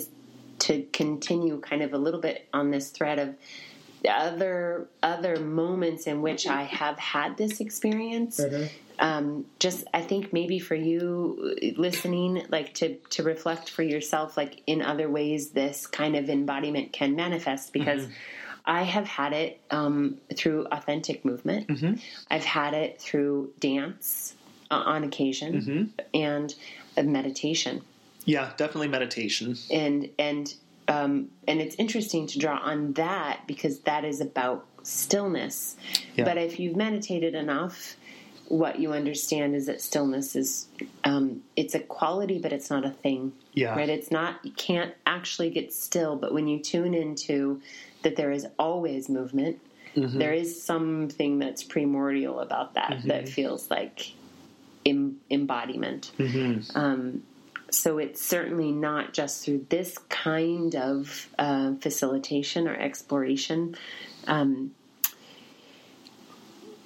[0.60, 3.36] to continue kind of a little bit on this thread of
[4.10, 8.40] other other moments in which I have had this experience.
[9.00, 14.62] Um, just I think maybe for you listening, like to to reflect for yourself, like
[14.68, 18.08] in other ways, this kind of embodiment can manifest because.
[18.70, 22.00] I have had it um, through authentic movement.
[22.30, 24.36] I've had it through dance
[24.72, 26.54] uh, on occasion and
[26.96, 27.82] uh, meditation
[28.26, 29.56] Yeah, definitely meditation.
[29.72, 30.54] and and
[30.88, 35.76] um, and it's interesting to draw on that because that is about stillness.
[36.16, 36.26] Yeah.
[36.26, 37.96] But if you've meditated enough,
[38.50, 40.68] what you understand is that stillness is
[41.04, 43.32] um, it's a quality, but it's not a thing.
[43.54, 43.76] Yeah.
[43.76, 43.90] Right.
[43.90, 44.44] It's not.
[44.44, 46.16] You can't actually get still.
[46.16, 47.62] But when you tune into
[48.02, 49.60] that, there is always movement.
[49.96, 54.14] there is something that's primordial about that that feels like
[54.86, 56.12] em- embodiment.
[56.76, 57.24] Um,
[57.72, 63.76] so it's certainly not just through this kind of uh, facilitation or exploration.
[64.28, 64.72] Um,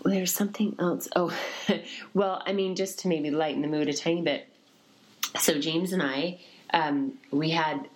[0.03, 1.07] there's something else.
[1.15, 1.35] Oh,
[2.13, 4.47] well, I mean, just to maybe lighten the mood a tiny bit.
[5.39, 6.39] So James and I,
[6.73, 7.87] um, we had.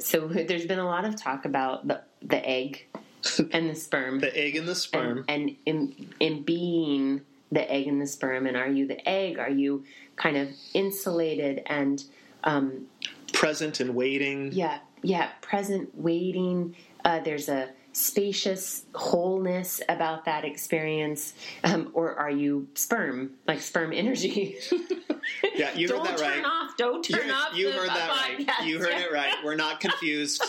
[0.00, 2.86] So there's been a lot of talk about the the egg
[3.52, 5.24] and the sperm The egg and the sperm.
[5.28, 7.22] and in in being
[7.52, 9.84] the egg and the sperm and are you the egg are you
[10.16, 12.02] kind of insulated and
[12.44, 12.86] um,
[13.32, 14.50] present and waiting.
[14.52, 16.74] yeah yeah present waiting
[17.04, 23.92] uh, there's a spacious wholeness about that experience um, or are you sperm like sperm
[23.92, 24.56] energy
[25.54, 26.42] Yeah, you heard that right.
[26.42, 28.66] don't turn off don't turn you, off you heard that right.
[28.66, 29.32] You heard it right.
[29.44, 30.42] We're not confused.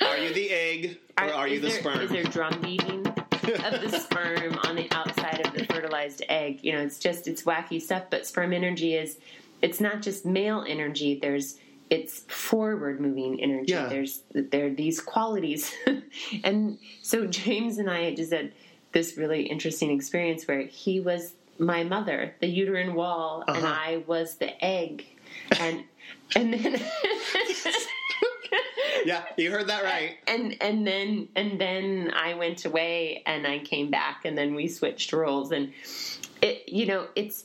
[0.00, 2.00] Are you the egg or are, you the there- sperm?
[2.00, 6.60] Is there drum beating of the sperm on the outside of the fertilized egg?
[6.62, 8.04] You know, it's just it's wacky stuff.
[8.10, 9.18] But sperm energy is
[9.60, 11.18] it's not just male energy.
[11.20, 11.58] There's
[11.96, 13.72] it's forward moving energy.
[13.74, 13.86] Yeah.
[13.86, 15.70] There's there are these qualities,
[16.44, 18.52] and so James and I just had
[18.92, 23.90] this really interesting experience where he was my mother, the uterine wall, and Uh-huh.
[23.90, 25.04] I was the egg,
[25.60, 25.84] and
[26.34, 26.80] and then.
[29.04, 30.16] yeah, you heard that right.
[30.26, 34.68] and and then and then I went away and I came back and then we
[34.68, 35.72] switched roles and
[36.40, 37.44] it you know it's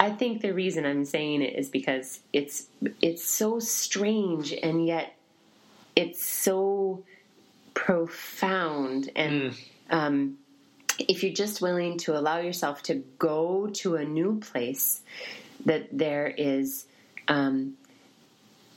[0.00, 2.66] I think the reason I'm saying it is because it's
[3.00, 5.16] it's so strange and yet
[5.96, 7.02] it's so
[7.74, 9.54] profound and
[9.90, 10.38] um,
[10.98, 15.02] if you're just willing to allow yourself to go to a new place
[15.64, 16.86] that there is
[17.26, 17.76] um,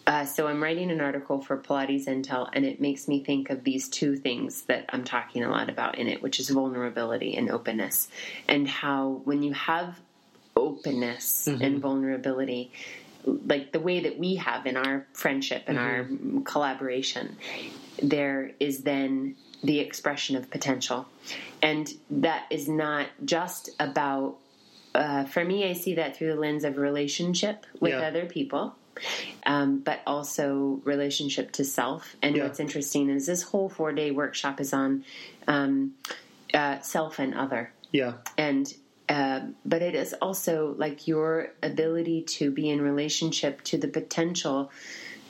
[0.07, 3.63] uh, so I'm writing an article for Pilates Intel, and it makes me think of
[3.63, 7.51] these two things that I'm talking a lot about in it, which is vulnerability and
[7.51, 8.09] openness,
[8.47, 9.99] and how when you have
[10.61, 12.71] openness and vulnerability,
[13.25, 16.07] like the way that we have in our friendship and our
[16.43, 17.37] collaboration,
[18.01, 21.07] there is then the expression of potential,
[21.61, 24.37] and that is not just about.
[24.93, 28.07] Uh, for me, I see that through the lens of relationship with Yeah.
[28.07, 28.75] other people
[29.45, 32.15] um, but also relationship to self.
[32.21, 32.43] And Yeah.
[32.43, 35.03] what's interesting is this whole four day workshop is on
[35.47, 35.93] um,
[36.53, 38.13] uh, self and other, Yeah.
[38.37, 38.71] and
[39.11, 44.71] uh, but it is also like your ability to be in relationship to the potential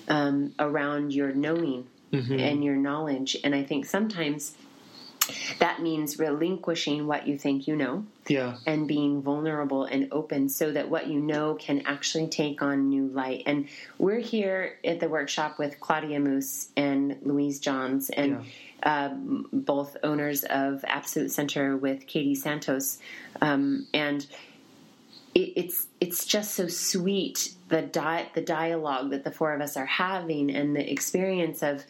[0.08, 1.88] um, around your knowing
[2.40, 3.36] and your knowledge.
[3.44, 4.56] And I think sometimes
[5.60, 8.58] that means relinquishing what you think you know Yeah.
[8.66, 13.08] and being vulnerable and open so that what you know can actually take on new
[13.08, 13.44] light.
[13.46, 13.68] And
[13.98, 18.46] we're here at the workshop with Claudia Moose and Louise Johns, and
[18.84, 23.00] um, both owners of Absolute Center with Katie Santos.
[23.42, 24.26] Um, and
[25.36, 29.78] it, it's it's just so sweet the di- the dialogue that the four of us
[29.78, 31.84] are having and the experience of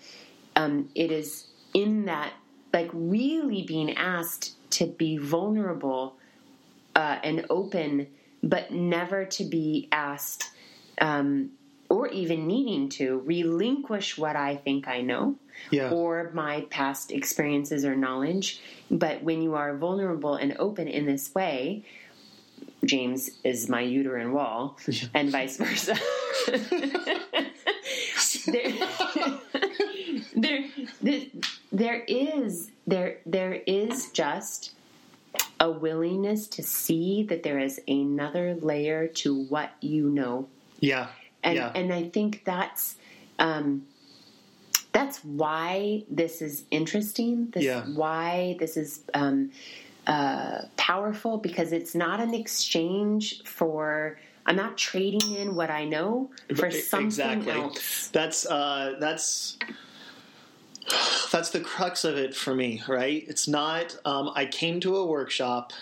[0.56, 2.34] um, it is in that
[2.74, 6.16] like really being asked to be vulnerable
[6.96, 8.08] uh, and open,
[8.42, 10.50] but never to be asked
[11.00, 11.52] um,
[11.90, 15.36] or even needing to relinquish what I think I know
[15.70, 15.92] Yeah.
[15.92, 18.62] or my past experiences or knowledge.
[18.90, 21.84] But when you are vulnerable and open in this way,
[22.86, 24.78] James is my uterine wall,
[25.14, 25.96] and vice versa.
[28.48, 28.88] there,
[30.36, 30.66] there,
[31.02, 31.22] there,
[31.72, 34.72] there is there there is just
[35.60, 40.48] a willingness to see that there is another layer to what you know
[40.80, 41.08] Yeah.
[41.44, 41.72] and yeah.
[41.76, 42.96] and I think that's
[43.40, 43.86] um,
[44.92, 47.50] that's why this is interesting.
[47.52, 47.84] This Yeah.
[47.86, 49.52] why this is um,
[50.08, 54.18] uh, powerful because it's not an exchange for.
[54.44, 57.52] I'm not trading in what I know for something exactly.
[57.54, 58.08] else.
[58.08, 59.58] That's uh, that's
[61.32, 63.24] that's the crux of it for me, right?
[63.28, 65.74] It's not, um, I came to a workshop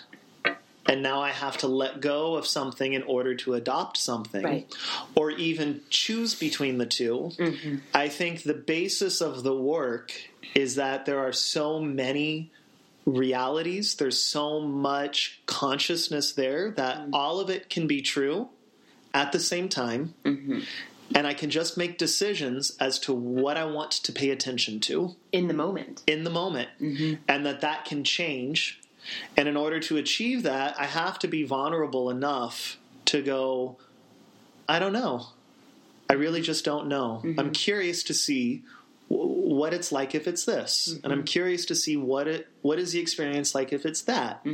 [0.85, 4.75] and now I have to let go of something in order to adopt something, Right.
[5.15, 7.75] or even choose between the 2 mm-hmm.
[7.93, 10.11] I think the basis of the work
[10.55, 12.51] is that there are so many
[13.05, 17.13] realities, there's so much consciousness there that mm-hmm.
[17.13, 18.49] all of it can be true
[19.13, 20.13] at the same time.
[20.23, 20.59] Mm-hmm.
[21.15, 25.15] And I can just make decisions as to what I want to pay attention to
[25.31, 26.03] In the moment.
[26.07, 27.15] in the moment mm-hmm.
[27.27, 28.79] and that that can change.
[29.35, 33.77] And in order to achieve that i have to be vulnerable enough to go
[34.67, 35.27] i don't know.
[36.11, 37.21] I really just don't know.
[37.23, 37.39] Mm-hmm.
[37.39, 38.63] I'm curious to see
[39.09, 40.99] w- what it's like if it's this.
[41.03, 41.25] And i'm mm-hmm.
[41.25, 44.45] curious to see what it what is the experience like if it's that.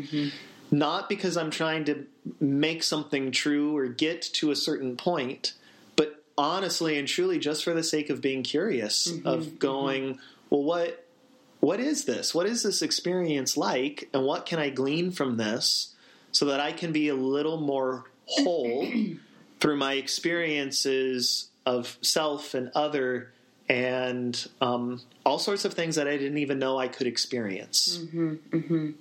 [0.71, 2.05] Not because i'm trying to
[2.39, 5.53] make something true or get to a certain point
[6.37, 9.55] honestly and truly just for the sake of being curious mm-hmm, of mm-hmm.
[9.57, 10.19] going
[10.49, 11.05] well what
[11.65, 12.35] what is this?
[12.35, 14.07] What is this experience like?
[14.13, 15.95] And what can I glean from this
[16.31, 18.87] so that I can be a little more whole
[19.59, 23.31] through my experiences of self and other
[23.67, 27.97] and um, all sorts of things that I didn't even know I could experience.
[27.97, 28.91] Mm-hmm,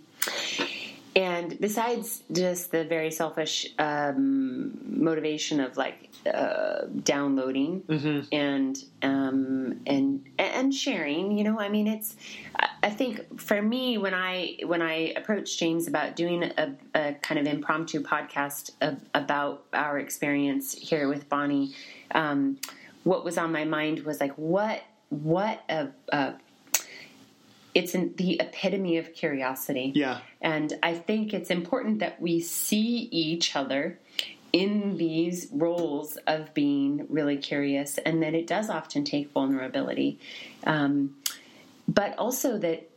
[1.17, 7.83] And besides just the very selfish um, motivation of like uh, downloading
[8.33, 12.17] and um, and and sharing, you know, I mean, it's.
[12.57, 17.15] I- I think for me, when I when I approached James about doing a, a
[17.15, 21.73] kind of impromptu podcast of, about our experience here with Bonnie,
[22.15, 22.59] um,
[23.05, 26.35] what was on my mind was like, what what a, a
[27.75, 29.93] it's an, the epitome of curiosity.
[29.95, 30.21] Yeah.
[30.41, 33.99] And I think it's important that we see each other
[34.53, 40.21] in these roles of being really curious, and that it does often take vulnerability.
[40.65, 41.17] Um,
[41.89, 42.89] but also that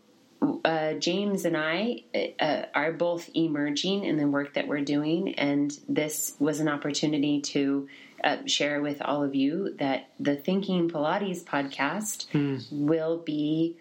[0.63, 2.03] uh, James and I
[2.39, 7.41] uh, are both emerging in the work that we're doing, and this was an opportunity
[7.41, 7.87] to
[8.23, 12.27] uh, share with all of you that the Thinking Pilates podcast
[12.71, 13.77] will be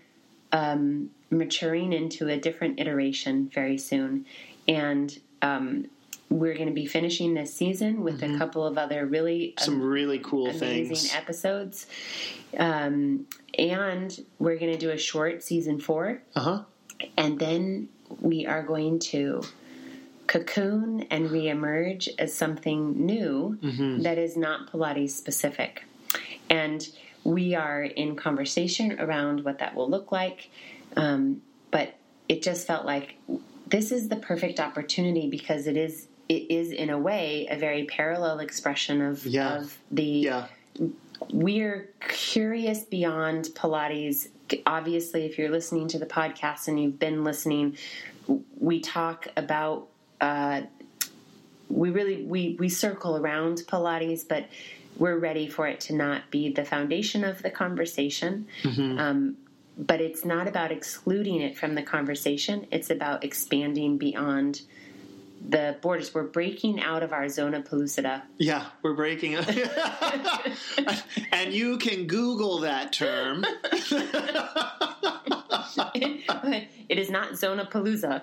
[0.53, 4.27] um, maturing into a different iteration very soon.
[4.69, 5.87] And um,
[6.29, 10.19] we're going to be finishing this season with a couple of other really Some really
[10.19, 11.15] cool amazing things.
[11.15, 11.87] episodes.
[12.57, 13.27] Um,
[13.57, 16.23] and we're going to do a short season four.
[16.35, 16.63] Uh huh.
[17.17, 17.89] And then
[18.21, 19.43] we are going to
[20.27, 23.59] cocoon and reemerge as something new
[24.03, 25.85] that is not Pilates specific.
[26.51, 26.87] And
[27.27, 30.49] we are in conversation around what that will look like.
[30.97, 31.95] Um, but
[32.29, 33.17] it just felt like
[33.67, 37.85] this is the perfect opportunity because it is it is in a way a very
[37.85, 39.59] parallel expression of, Yeah.
[39.59, 40.47] of the Yeah.
[41.31, 44.29] we're curious beyond Pilates.
[44.65, 47.77] Obviously, if you're listening to the podcast and you've been listening,
[48.59, 49.89] we talk about.
[50.21, 50.63] Uh,
[51.69, 54.47] we really we we circle around Pilates, but
[54.99, 58.47] we're ready for it to not be the foundation of the conversation.
[58.99, 59.37] Um,
[59.79, 62.67] but it's not about excluding it from the conversation.
[62.71, 64.63] It's about expanding beyond
[65.47, 66.15] the borders.
[66.15, 68.23] We're breaking out of our zona pellucida.
[68.39, 71.05] Yeah, we're breaking it.
[71.33, 73.45] and you can Google that term.
[76.89, 78.23] it is not zona palooza.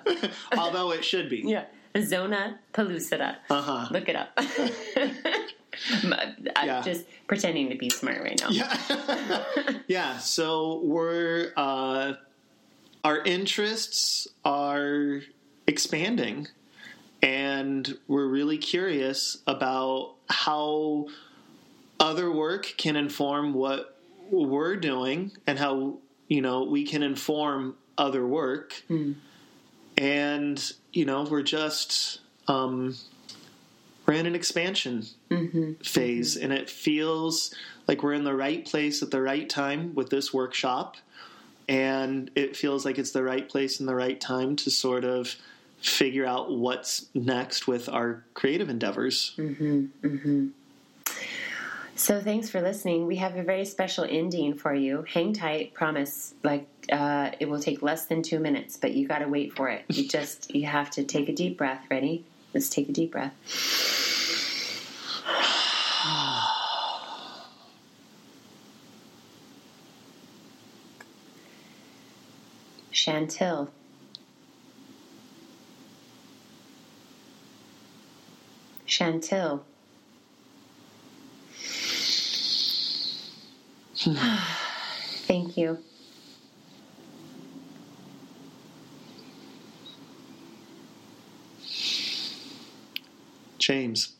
[0.58, 1.44] although it should be.
[1.46, 1.66] Yeah,
[2.02, 3.38] zona pellucida.
[3.50, 3.88] Uh-huh.
[3.92, 4.38] Look it up.
[6.04, 6.82] I'm Yeah.
[6.82, 8.50] just pretending to be smart right now.
[8.50, 9.44] Yeah.
[9.88, 10.18] yeah.
[10.20, 12.14] So we're uh,
[13.04, 15.22] our interests are
[15.68, 16.48] expanding,
[17.22, 21.08] and we're really curious about how
[22.00, 23.98] other work can inform what
[24.32, 25.98] we're doing, and how
[26.28, 28.82] you know we can inform other work.
[29.98, 32.96] And you know, we're just um,
[34.14, 35.74] we're in an expansion mm-hmm.
[35.84, 37.54] phase, and it feels
[37.88, 40.98] like we're in the right place at the right time with this workshop.
[41.68, 45.36] And it feels like it's the right place and the right time to sort of
[45.82, 49.34] figure out what's next with our creative endeavors.
[49.38, 49.86] Mm-hmm.
[50.06, 50.48] Mm-hmm.
[51.96, 53.08] So thanks for listening.
[53.08, 55.06] We have a very special ending for you.
[55.08, 55.74] Hang tight.
[55.74, 56.34] Promise.
[56.44, 59.70] Like uh, it will take less than two minutes, but you got to wait for
[59.70, 59.86] it.
[59.88, 61.86] You just you have to take a deep breath.
[61.90, 62.26] Ready?
[62.54, 64.03] Let's take a deep breath.
[73.04, 73.70] Chantill
[78.88, 79.66] Chantill
[85.26, 85.80] Thank you.
[93.58, 94.14] James.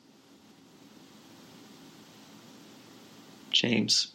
[3.52, 4.08] James.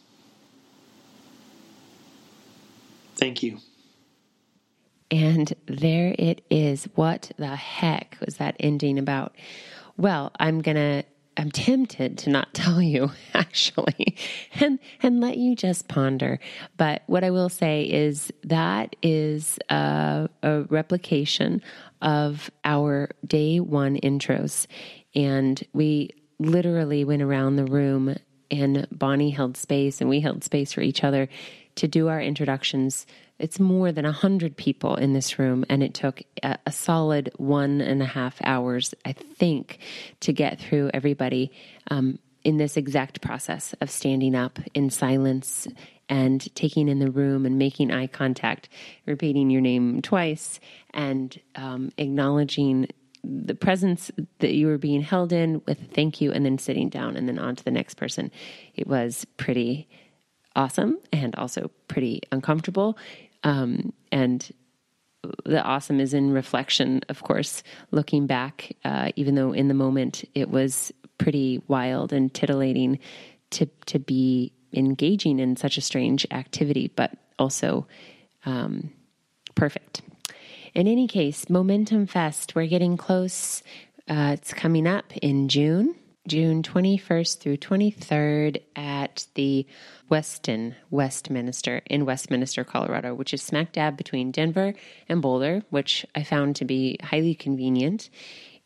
[3.16, 3.61] Thank you.
[5.11, 6.85] And there it is.
[6.95, 9.35] What the heck was that ending about?
[9.97, 11.05] Well, I'm going to
[11.39, 14.17] I'm tempted to not tell you actually
[14.55, 16.41] and and let you just ponder.
[16.77, 21.63] But what I will say is that is a, a replication
[22.03, 24.67] of our day one intros.
[25.15, 28.17] And we literally went around the room
[28.51, 31.29] and Bonnie held space and we held space for each other
[31.79, 33.07] to do our introductions.
[33.39, 37.31] It's more than a hundred people in this room, and it took a, a, solid
[37.37, 39.79] one and a half hours, I think,
[40.20, 41.53] to get through everybody
[41.89, 45.68] um, in this exact process of standing up in silence
[46.09, 48.68] and taking in the room and making eye contact,
[49.07, 50.59] repeating your name twice,
[50.93, 52.89] and um, acknowledging
[53.22, 54.11] the presence
[54.41, 57.39] that you were being held in with thank you, and then sitting down and then
[57.39, 58.33] on to the next person.
[58.74, 59.87] It was pretty
[60.59, 62.99] awesome and also pretty uncomfortable.
[63.45, 64.51] Um, and
[65.45, 70.25] the awesome is in reflection, of course, looking back, uh, even though in the moment
[70.35, 72.99] it was pretty wild and titillating
[73.51, 77.87] to, to be engaging in such a strange activity, but also
[78.45, 78.91] um,
[79.55, 80.03] perfect.
[80.75, 83.63] In any case, Momentum Fest, we're getting close.
[84.09, 85.95] Uh, it's coming up in June,
[86.29, 89.66] June 21st through 23rd at the
[90.11, 94.74] Westin Westminster in Westminster, Colorado, which is smack dab between Denver
[95.09, 98.11] and Boulder, which I found to be highly convenient.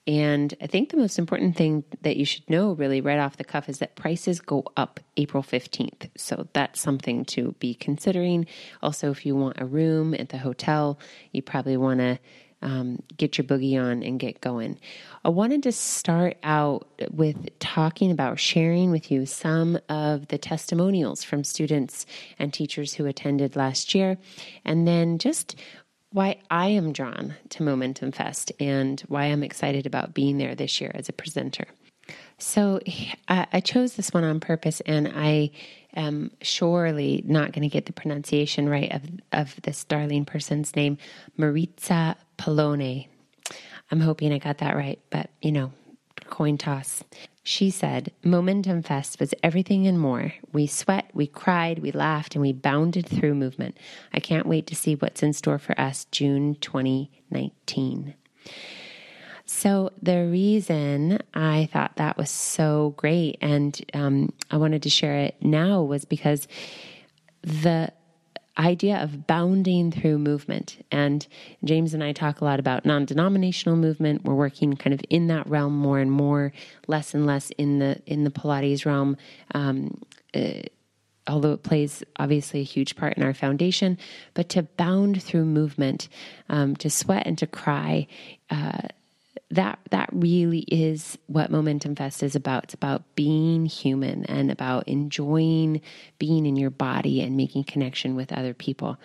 [0.04, 3.44] And I think the most important thing that you should know, really, right off the
[3.44, 6.10] cuff, is that prices go up April 15th.
[6.16, 8.46] So that's something to be considering.
[8.82, 10.98] Also, if you want a room at the hotel,
[11.30, 12.18] you probably want to
[12.62, 14.78] um, get your boogie on and get going.
[15.24, 21.22] I wanted to start out with talking about sharing with you some of the testimonials
[21.22, 22.06] from students
[22.38, 24.18] and teachers who attended last year,
[24.64, 25.56] and then just
[26.10, 30.80] why I am drawn to Momentum Fest and why I'm excited about being there this
[30.80, 31.64] year as a presenter.
[32.38, 32.80] So
[33.28, 35.52] I chose this one on purpose, and I
[35.94, 40.98] am surely not going to get the pronunciation right of, of this darling person's name,
[41.36, 43.08] Maritza Polone.
[43.90, 45.72] I'm hoping I got that right, but you know,
[46.26, 47.04] coin toss.
[47.44, 50.32] She said, Momentum Fest was everything and more.
[50.52, 53.76] We sweat, we cried, we laughed, and we bounded through movement.
[54.14, 58.14] I can't wait to see what's in store for us June 2019.
[59.54, 65.18] So, the reason I thought that was so great and um, I wanted to share
[65.18, 66.48] it now was because
[67.42, 67.92] the
[68.58, 70.84] idea of bounding through movement.
[70.90, 71.24] And
[71.64, 74.24] James and I talk a lot about non denominational movement.
[74.24, 76.52] We're working kind of in that realm more and more,
[76.88, 79.18] less and less in the in the Pilates realm.
[79.54, 80.00] Um,
[80.34, 80.62] uh,
[81.28, 83.98] although it plays obviously a huge part in our foundation,
[84.32, 86.08] but to bound through movement,
[86.48, 88.08] um, to sweat and to cry,
[88.50, 88.88] uh,
[89.52, 92.64] that that really is what Momentum Fest is about.
[92.64, 95.82] It's about being human and about enjoying
[96.18, 98.98] being in your body and making connection with other people.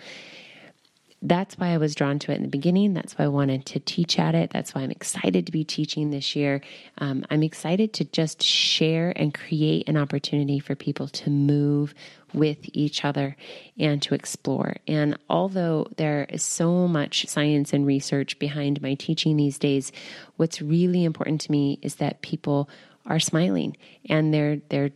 [1.20, 2.94] That's why I was drawn to it in the beginning.
[2.94, 4.50] That's why I wanted to teach at it.
[4.50, 6.60] That's why I'm excited to be teaching this year.
[6.98, 11.92] Um, I'm excited to just share and create an opportunity for people to move
[12.32, 13.36] with each other
[13.78, 14.76] and to explore.
[14.86, 19.90] And although there is so much science and research behind my teaching these days,
[20.36, 22.70] what's really important to me is that people
[23.06, 23.76] are smiling
[24.08, 24.90] and they're they're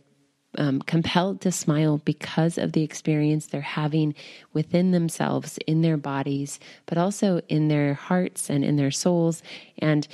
[0.57, 4.15] um, compelled to smile because of the experience they're having
[4.53, 9.43] within themselves, in their bodies, but also in their hearts and in their souls,
[9.79, 10.07] and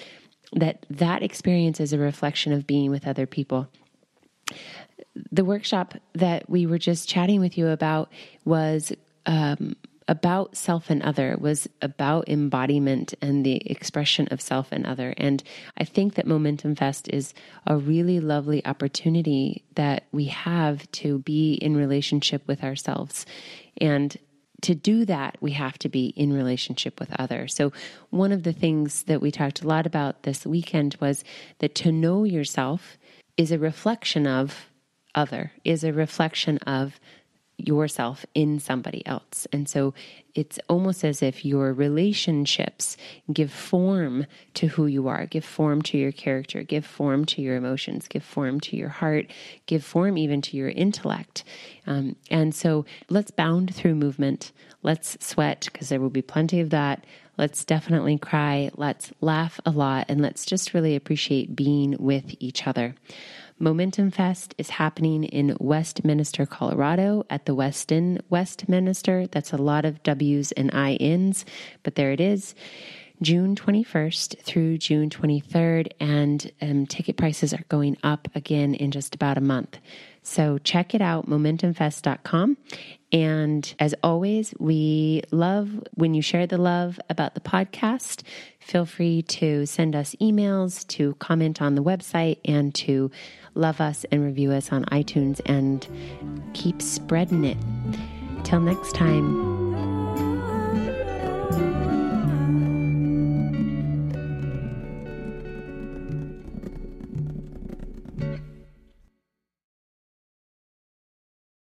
[0.54, 3.68] that that experience is a reflection of being with other people.
[5.32, 8.12] The workshop that we were just chatting with you about
[8.46, 8.92] was
[9.26, 9.76] um,
[10.10, 15.44] about self and other was about embodiment and the expression of self and other and
[15.78, 17.34] i think that momentum fest is
[17.68, 23.26] a really lovely opportunity that we have to be in relationship with ourselves
[23.80, 24.18] and
[24.62, 27.56] to do that, we have to be in relationship with others.
[27.56, 27.72] So,
[28.10, 31.24] one of the things that we talked a lot about this weekend was
[31.60, 32.98] that to know yourself
[33.38, 34.68] is a reflection of
[35.16, 37.00] other, is a reflection of
[37.68, 39.48] yourself in somebody else.
[39.52, 39.94] And so
[40.36, 42.96] it's almost as if your relationships
[43.32, 47.56] give form to who you are, give form to your character, give form to your
[47.56, 49.28] emotions, give form to your heart,
[49.66, 51.44] give form even to your intellect.
[51.88, 54.52] Um, and so let's bound through movement.
[54.84, 57.04] Let's sweat because there will be plenty of that.
[57.38, 58.70] Let's definitely cry.
[58.76, 60.06] Let's laugh a lot.
[60.10, 62.96] And let's just really appreciate being with each other.
[63.60, 69.28] Momentum Fest is happening in Westminster, Colorado at the Westin Westminster.
[69.28, 71.44] That's a lot of W's and INs,
[71.84, 72.56] but there it is.
[73.22, 79.14] June 21st through June 23rd, and um, ticket prices are going up again in just
[79.14, 79.78] about a month.
[80.24, 82.58] So check it out, momentumfest.com.
[83.12, 88.22] And as always, we love when you share the love about the podcast.
[88.60, 93.12] Feel free to send us emails, to comment on the website, and to
[93.56, 95.88] love us and review us on iTunes and
[96.54, 97.58] keep spreading it.
[98.44, 99.59] Till next time.